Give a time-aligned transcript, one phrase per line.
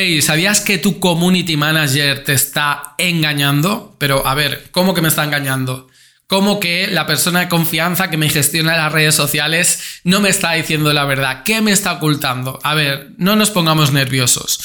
[0.00, 3.96] Hey, ¿sabías que tu community manager te está engañando?
[3.98, 5.88] Pero a ver, ¿cómo que me está engañando?
[6.28, 10.52] ¿Cómo que la persona de confianza que me gestiona las redes sociales no me está
[10.52, 11.42] diciendo la verdad?
[11.44, 12.60] ¿Qué me está ocultando?
[12.62, 14.60] A ver, no nos pongamos nerviosos.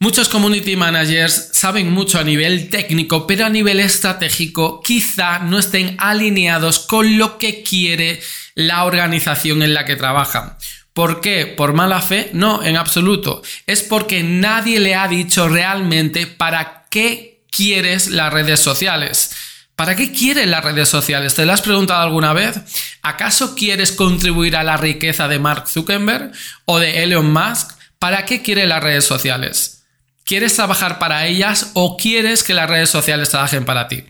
[0.00, 5.94] Muchos community managers saben mucho a nivel técnico, pero a nivel estratégico quizá no estén
[6.00, 8.20] alineados con lo que quiere
[8.56, 10.56] la organización en la que trabajan.
[10.98, 11.46] ¿Por qué?
[11.46, 12.30] ¿Por mala fe?
[12.32, 13.40] No, en absoluto.
[13.68, 19.30] Es porque nadie le ha dicho realmente para qué quieres las redes sociales.
[19.76, 21.36] ¿Para qué quieres las redes sociales?
[21.36, 22.58] ¿Te lo has preguntado alguna vez?
[23.00, 26.32] ¿Acaso quieres contribuir a la riqueza de Mark Zuckerberg
[26.64, 27.78] o de Elon Musk?
[28.00, 29.84] ¿Para qué quieres las redes sociales?
[30.24, 34.02] ¿Quieres trabajar para ellas o quieres que las redes sociales trabajen para ti?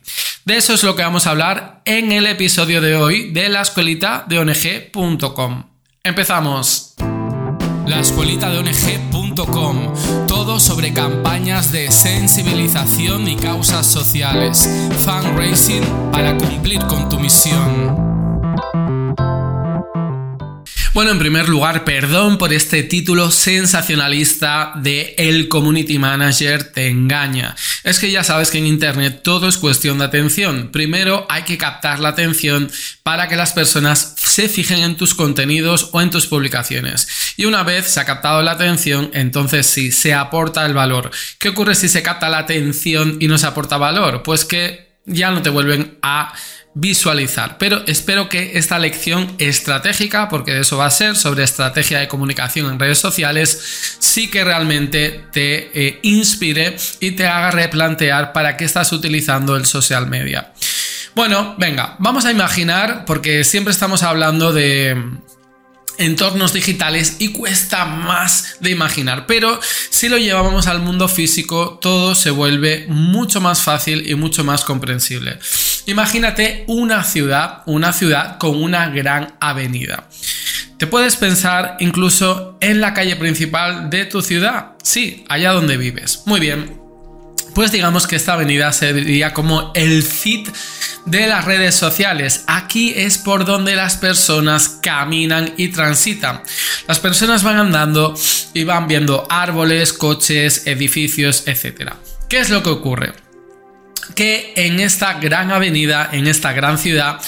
[0.46, 3.60] De eso es lo que vamos a hablar en el episodio de hoy de la
[3.60, 5.67] escuelita de ONG.com.
[6.04, 6.94] Empezamos.
[7.86, 9.94] La escuelita de ONG.com.
[10.26, 14.68] Todo sobre campañas de sensibilización y causas sociales.
[15.04, 18.17] Fundraising para cumplir con tu misión.
[20.98, 27.54] Bueno, en primer lugar, perdón por este título sensacionalista de El Community Manager te engaña.
[27.84, 30.70] Es que ya sabes que en Internet todo es cuestión de atención.
[30.72, 32.68] Primero hay que captar la atención
[33.04, 37.06] para que las personas se fijen en tus contenidos o en tus publicaciones.
[37.36, 41.12] Y una vez se ha captado la atención, entonces sí, se aporta el valor.
[41.38, 44.24] ¿Qué ocurre si se capta la atención y no se aporta valor?
[44.24, 46.34] Pues que ya no te vuelven a
[46.74, 47.58] visualizar.
[47.58, 52.08] Pero espero que esta lección estratégica, porque de eso va a ser, sobre estrategia de
[52.08, 58.56] comunicación en redes sociales, sí que realmente te eh, inspire y te haga replantear para
[58.56, 60.52] qué estás utilizando el social media.
[61.14, 64.96] Bueno, venga, vamos a imaginar, porque siempre estamos hablando de
[65.98, 69.26] entornos digitales y cuesta más de imaginar.
[69.26, 69.60] Pero
[69.90, 74.64] si lo llevamos al mundo físico, todo se vuelve mucho más fácil y mucho más
[74.64, 75.38] comprensible.
[75.86, 80.08] Imagínate una ciudad, una ciudad con una gran avenida.
[80.78, 84.76] Te puedes pensar incluso en la calle principal de tu ciudad.
[84.82, 86.22] Sí, allá donde vives.
[86.26, 86.77] Muy bien.
[87.54, 90.48] Pues digamos que esta avenida sería como el fit
[91.06, 92.44] de las redes sociales.
[92.46, 96.42] Aquí es por donde las personas caminan y transitan.
[96.86, 98.14] Las personas van andando
[98.54, 101.92] y van viendo árboles, coches, edificios, etc.
[102.28, 103.12] ¿Qué es lo que ocurre?
[104.14, 107.20] que en esta gran avenida, en esta gran ciudad,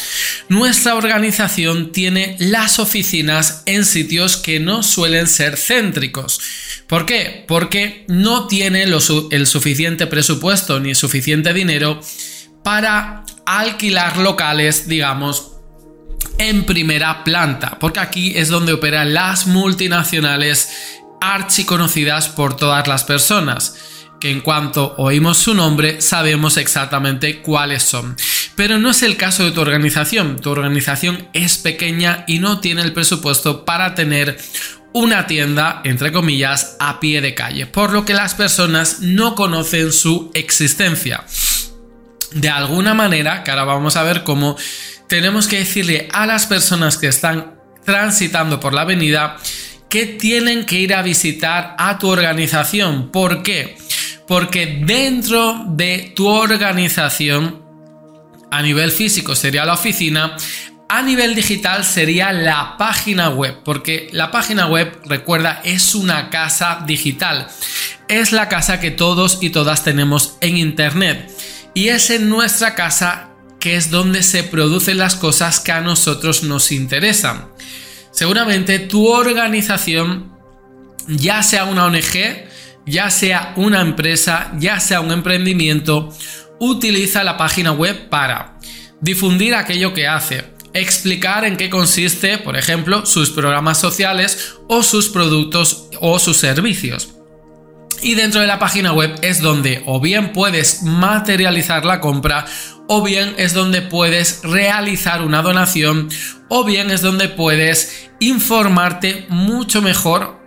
[0.51, 6.41] nuestra organización tiene las oficinas en sitios que no suelen ser céntricos.
[6.89, 7.45] ¿Por qué?
[7.47, 12.01] Porque no tiene el suficiente presupuesto ni suficiente dinero
[12.65, 15.53] para alquilar locales, digamos,
[16.39, 20.69] en primera planta, porque aquí es donde operan las multinacionales
[21.21, 23.77] archiconocidas por todas las personas,
[24.21, 28.17] que en cuanto oímos su nombre sabemos exactamente cuáles son.
[28.61, 32.83] Pero no es el caso de tu organización, tu organización es pequeña y no tiene
[32.83, 34.37] el presupuesto para tener
[34.93, 39.91] una tienda, entre comillas, a pie de calle, por lo que las personas no conocen
[39.93, 41.25] su existencia
[42.33, 44.59] de alguna manera, que ahora vamos a ver cómo,
[45.09, 47.55] tenemos que decirle a las personas que están
[47.87, 49.39] transitando por la avenida
[49.89, 53.11] que tienen que ir a visitar a tu organización.
[53.11, 53.79] ¿Por qué?
[54.29, 57.60] Porque dentro de tu organización,
[58.51, 60.37] a nivel físico sería la oficina,
[60.89, 66.83] a nivel digital sería la página web, porque la página web, recuerda, es una casa
[66.85, 67.47] digital.
[68.09, 71.31] Es la casa que todos y todas tenemos en Internet
[71.75, 73.29] y es en nuestra casa
[73.61, 77.47] que es donde se producen las cosas que a nosotros nos interesan.
[78.11, 80.33] Seguramente tu organización,
[81.07, 82.49] ya sea una ONG,
[82.87, 86.13] ya sea una empresa, ya sea un emprendimiento,
[86.61, 88.59] utiliza la página web para
[89.01, 95.09] difundir aquello que hace, explicar en qué consiste, por ejemplo, sus programas sociales o sus
[95.09, 97.09] productos o sus servicios.
[98.03, 102.47] Y dentro de la página web es donde o bien puedes materializar la compra
[102.89, 106.09] o bien es donde puedes realizar una donación
[106.49, 110.41] o bien es donde puedes informarte mucho mejor,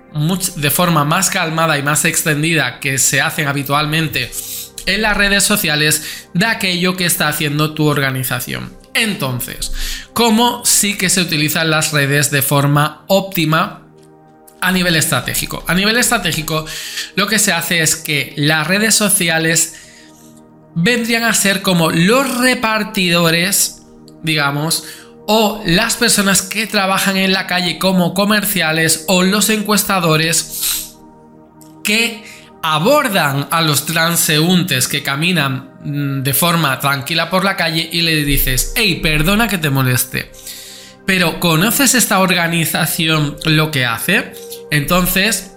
[0.56, 4.32] de forma más calmada y más extendida que se hacen habitualmente
[4.86, 8.74] en las redes sociales de aquello que está haciendo tu organización.
[8.94, 9.72] Entonces,
[10.14, 13.84] ¿cómo sí que se utilizan las redes de forma óptima
[14.64, 15.64] a nivel estratégico.
[15.68, 16.66] A nivel estratégico,
[17.16, 19.76] lo que se hace es que las redes sociales
[20.74, 23.84] vendrían a ser como los repartidores,
[24.24, 24.86] digamos,
[25.28, 30.96] o las personas que trabajan en la calle como comerciales o los encuestadores
[31.84, 32.24] que
[32.64, 38.24] abordan a los transeúntes que caminan mm, de forma tranquila por la calle y le
[38.24, 40.32] dices, hey, perdona que te moleste.
[41.06, 44.34] Pero ¿conoces esta organización lo que hace?
[44.72, 45.52] Entonces,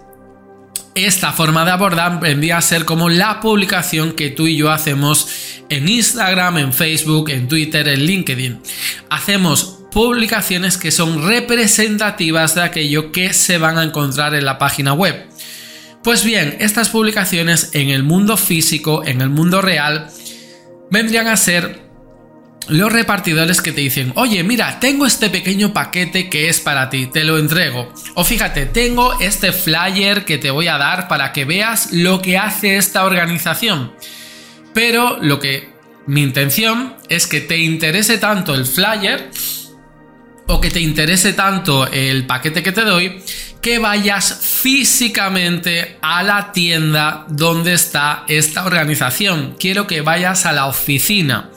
[0.96, 5.28] esta forma de abordar vendría a ser como la publicación que tú y yo hacemos
[5.68, 8.60] en Instagram, en Facebook, en Twitter, en LinkedIn.
[9.10, 14.92] Hacemos publicaciones que son representativas de aquello que se van a encontrar en la página
[14.92, 15.28] web.
[16.06, 20.08] Pues bien, estas publicaciones en el mundo físico, en el mundo real,
[20.88, 21.80] vendrían a ser
[22.68, 27.06] los repartidores que te dicen, oye, mira, tengo este pequeño paquete que es para ti,
[27.06, 27.92] te lo entrego.
[28.14, 32.38] O fíjate, tengo este flyer que te voy a dar para que veas lo que
[32.38, 33.92] hace esta organización.
[34.72, 35.70] Pero lo que
[36.06, 39.32] mi intención es que te interese tanto el flyer
[40.48, 43.22] o que te interese tanto el paquete que te doy
[43.66, 49.56] que vayas físicamente a la tienda donde está esta organización.
[49.58, 51.50] Quiero que vayas a la oficina.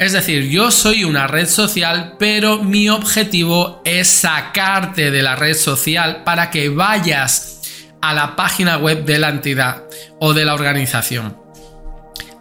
[0.00, 5.54] Es decir, yo soy una red social, pero mi objetivo es sacarte de la red
[5.54, 7.60] social para que vayas
[8.00, 9.84] a la página web de la entidad
[10.18, 11.38] o de la organización.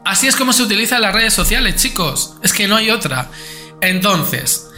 [0.03, 2.33] Así es como se utilizan las redes sociales, chicos.
[2.41, 3.29] Es que no hay otra.
[3.79, 4.69] Entonces,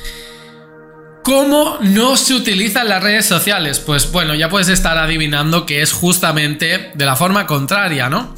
[1.26, 3.80] ¿Cómo no se utilizan las redes sociales?
[3.80, 8.36] Pues bueno, ya puedes estar adivinando que es justamente de la forma contraria, ¿no?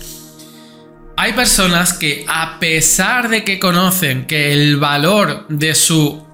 [1.18, 6.25] Hay personas que a pesar de que conocen que el valor de su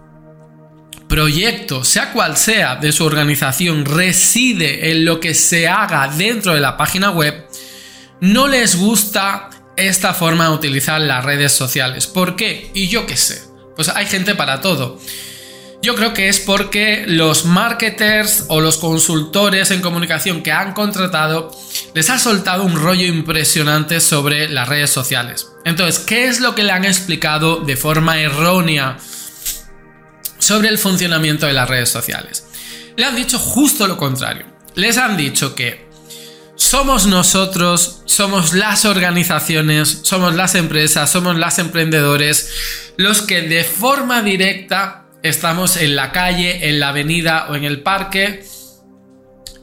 [1.08, 6.60] proyecto, sea cual sea, de su organización, reside en lo que se haga dentro de
[6.60, 7.48] la página web,
[8.22, 12.06] no les gusta esta forma de utilizar las redes sociales.
[12.06, 12.70] ¿Por qué?
[12.76, 13.42] Y yo qué sé.
[13.76, 15.00] Pues hay gente para todo.
[15.84, 21.52] Yo creo que es porque los marketers o los consultores en comunicación que han contratado
[21.94, 25.50] les ha soltado un rollo impresionante sobre las redes sociales.
[25.66, 28.98] Entonces, ¿qué es lo que le han explicado de forma errónea
[30.38, 32.46] sobre el funcionamiento de las redes sociales?
[32.96, 34.46] Le han dicho justo lo contrario.
[34.76, 35.90] Les han dicho que
[36.56, 42.50] somos nosotros, somos las organizaciones, somos las empresas, somos las emprendedores
[42.96, 47.82] los que de forma directa estamos en la calle, en la avenida o en el
[47.82, 48.46] parque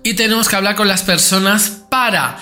[0.03, 2.39] y tenemos que hablar con las personas para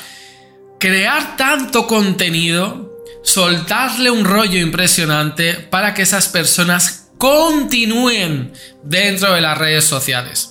[0.79, 8.53] crear tanto contenido, soltarle un rollo impresionante para que esas personas continúen
[8.85, 10.50] dentro de las redes sociales.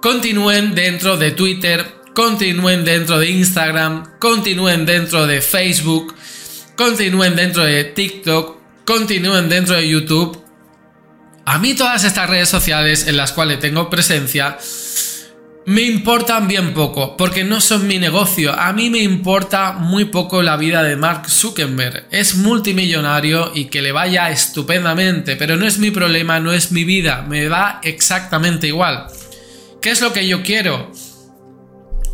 [0.00, 6.14] Continúen dentro de Twitter, continúen dentro de Instagram, continúen dentro de Facebook,
[6.76, 10.45] continúen dentro de TikTok, continúen dentro de YouTube
[11.46, 14.58] a mí todas estas redes sociales en las cuales tengo presencia
[15.66, 18.52] me importan bien poco, porque no son mi negocio.
[18.52, 22.06] A mí me importa muy poco la vida de Mark Zuckerberg.
[22.12, 26.84] Es multimillonario y que le vaya estupendamente, pero no es mi problema, no es mi
[26.84, 29.06] vida, me da exactamente igual.
[29.82, 30.92] ¿Qué es lo que yo quiero?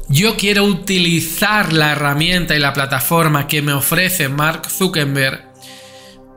[0.08, 5.52] Yo quiero utilizar la herramienta y la plataforma que me ofrece Mark Zuckerberg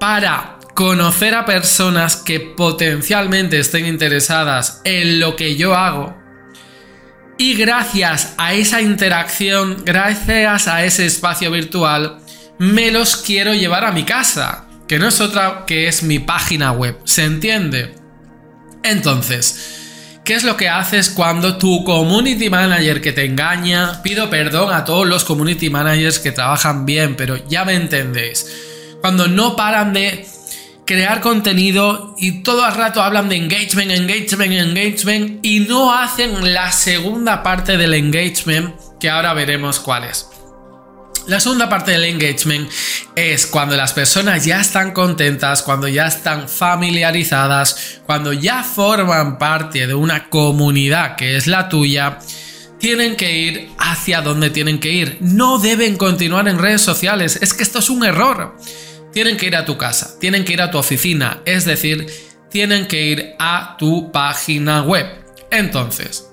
[0.01, 6.21] para conocer a personas que potencialmente estén interesadas en lo que yo hago.
[7.37, 12.19] Y gracias a esa interacción, gracias a ese espacio virtual,
[12.59, 16.73] me los quiero llevar a mi casa, que no es otra que es mi página
[16.73, 17.95] web, ¿se entiende?
[18.83, 24.01] Entonces, ¿qué es lo que haces cuando tu community manager que te engaña?
[24.03, 28.45] Pido perdón a todos los community managers que trabajan bien, pero ya me entendéis.
[29.01, 30.34] Cuando no paran de
[30.85, 36.71] crear contenido y todo el rato hablan de engagement, engagement, engagement y no hacen la
[36.71, 40.27] segunda parte del engagement que ahora veremos cuál es.
[41.27, 42.69] La segunda parte del engagement
[43.15, 49.87] es cuando las personas ya están contentas, cuando ya están familiarizadas, cuando ya forman parte
[49.87, 52.19] de una comunidad que es la tuya,
[52.79, 55.17] tienen que ir hacia donde tienen que ir.
[55.19, 57.39] No deben continuar en redes sociales.
[57.41, 58.55] Es que esto es un error
[59.15, 62.05] tienen que ir a tu casa, tienen que ir a tu oficina, es decir,
[62.51, 65.07] tienen que ir a tu página web.
[65.49, 66.27] Entonces,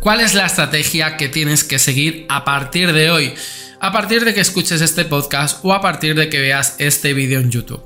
[0.00, 3.34] ¿cuál es la estrategia que tienes que seguir a partir de hoy?
[3.80, 7.40] A partir de que escuches este podcast o a partir de que veas este vídeo
[7.40, 7.82] en YouTube.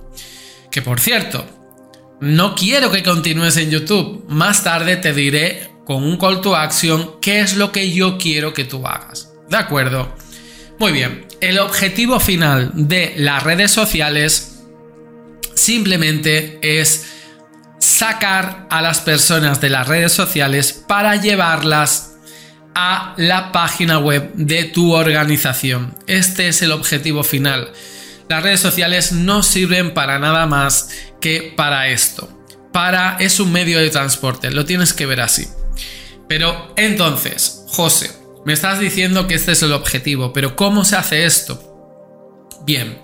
[0.70, 1.46] Que por cierto,
[2.20, 4.26] no quiero que continúes en YouTube.
[4.28, 8.52] Más tarde te diré con un call to action qué es lo que yo quiero
[8.52, 9.32] que tú hagas.
[9.48, 10.14] ¿De acuerdo?
[10.78, 14.60] Muy bien, el objetivo final de las redes sociales
[15.54, 17.06] simplemente es
[17.78, 22.14] sacar a las personas de las redes sociales para llevarlas
[22.74, 25.96] a la página web de tu organización.
[26.06, 27.72] Este es el objetivo final.
[28.28, 30.90] Las redes sociales no sirven para nada más
[31.20, 32.28] que para esto.
[32.72, 35.48] Para es un medio de transporte, lo tienes que ver así.
[36.28, 38.10] Pero entonces, José,
[38.46, 41.60] me estás diciendo que este es el objetivo, pero ¿cómo se hace esto?
[42.64, 42.96] Bien,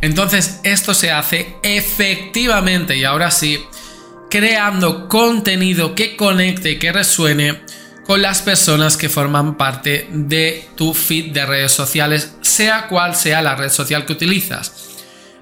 [0.00, 3.58] entonces esto se hace efectivamente y ahora sí,
[4.30, 7.60] creando contenido que conecte y que resuene
[8.06, 13.42] con las personas que forman parte de tu feed de redes sociales, sea cual sea
[13.42, 14.90] la red social que utilizas.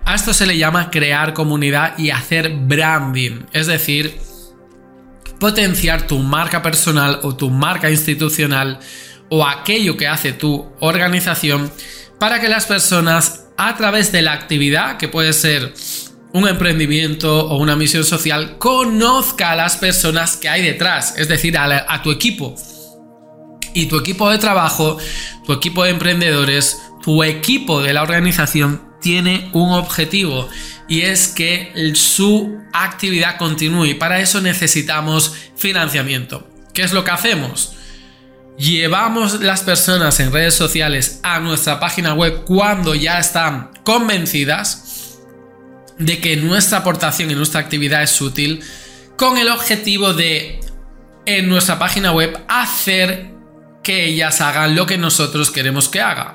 [0.07, 4.19] A esto se le llama crear comunidad y hacer branding, es decir,
[5.39, 8.79] potenciar tu marca personal o tu marca institucional
[9.35, 11.73] o aquello que hace tu organización
[12.21, 15.73] para que las personas a través de la actividad, que puede ser
[16.35, 21.57] un emprendimiento o una misión social, conozca a las personas que hay detrás, es decir,
[21.57, 22.57] a, tu equipo.
[23.73, 24.99] Y tu equipo de trabajo,
[25.47, 30.51] tu equipo de emprendedores, tu equipo de la organización tiene un objetivo
[30.89, 36.47] y es que su actividad continúe para eso necesitamos financiamiento.
[36.75, 37.77] ¿Qué es lo que hacemos?
[38.59, 45.19] Llevamos las personas en redes sociales a nuestra página web cuando ya están convencidas
[45.99, 48.63] de que nuestra aportación y nuestra actividad es útil
[49.17, 50.61] con el objetivo de
[51.25, 53.31] en nuestra página web hacer
[53.83, 56.35] que ellas hagan lo que nosotros queremos que haga.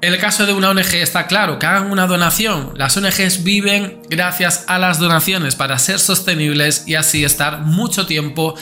[0.00, 2.72] En el caso de una ONG está claro que hagan una donación.
[2.76, 8.54] Las ONGs viven gracias a las donaciones para ser sostenibles y así estar mucho tiempo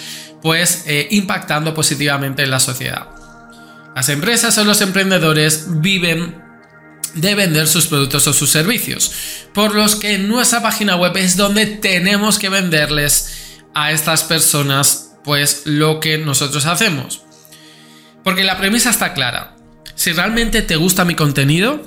[0.42, 3.08] pues eh, impactando positivamente en la sociedad.
[3.94, 6.42] Las empresas o los emprendedores viven
[7.14, 9.12] de vender sus productos o sus servicios,
[9.52, 15.10] por los que en nuestra página web es donde tenemos que venderles a estas personas
[15.24, 17.22] pues lo que nosotros hacemos.
[18.24, 19.56] Porque la premisa está clara.
[19.94, 21.82] Si realmente te gusta mi contenido,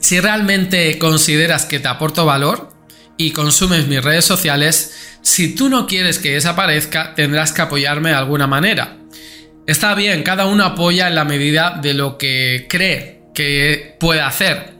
[0.00, 2.72] si realmente consideras que te aporto valor
[3.18, 8.14] y consumes mis redes sociales, si tú no quieres que desaparezca, tendrás que apoyarme de
[8.14, 8.96] alguna manera.
[9.66, 14.78] Está bien, cada uno apoya en la medida de lo que cree que pueda hacer.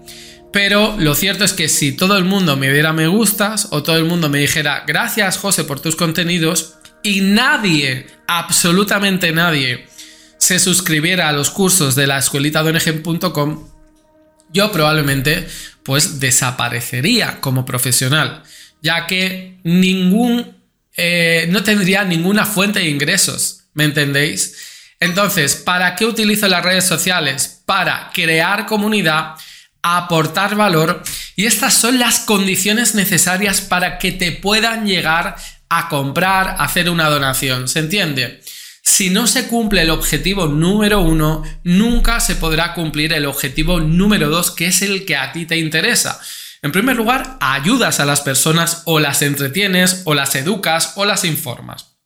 [0.52, 3.96] Pero lo cierto es que si todo el mundo me diera me gustas o todo
[3.96, 9.86] el mundo me dijera gracias José por tus contenidos y nadie, absolutamente nadie,
[10.38, 12.62] se suscribiera a los cursos de la escuelita
[14.52, 15.46] yo probablemente
[15.82, 18.42] pues desaparecería como profesional,
[18.82, 20.56] ya que ningún,
[20.96, 24.56] eh, no tendría ninguna fuente de ingresos, ¿me entendéis?
[25.00, 27.62] Entonces, ¿para qué utilizo las redes sociales?
[27.64, 29.36] Para crear comunidad,
[29.82, 31.02] aportar valor
[31.36, 35.36] y estas son las condiciones necesarias para que te puedan llegar
[35.68, 37.68] a comprar, hacer una donación.
[37.68, 38.40] ¿Se entiende?
[38.88, 44.30] Si no se cumple el objetivo número uno, nunca se podrá cumplir el objetivo número
[44.30, 46.18] dos, que es el que a ti te interesa.
[46.62, 51.26] En primer lugar, ayudas a las personas o las entretienes o las educas o las
[51.26, 51.98] informas.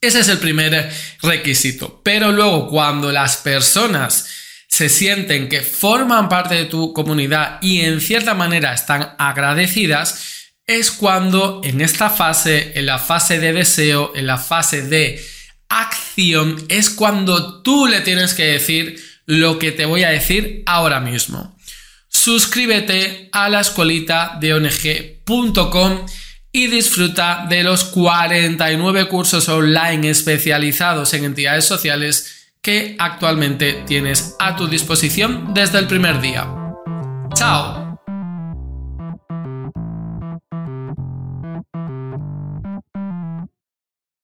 [0.00, 2.00] Ese es el primer requisito.
[2.02, 4.28] Pero luego cuando las personas
[4.66, 10.24] se sienten que forman parte de tu comunidad y en cierta manera están agradecidas,
[10.66, 15.22] es cuando en esta fase, en la fase de deseo, en la fase de
[15.68, 21.00] acción, es cuando tú le tienes que decir lo que te voy a decir ahora
[21.00, 21.56] mismo.
[22.08, 26.06] Suscríbete a la escuelita de ONG.com
[26.50, 34.56] y disfruta de los 49 cursos online especializados en entidades sociales que actualmente tienes a
[34.56, 36.48] tu disposición desde el primer día.
[37.34, 37.87] ¡Chao!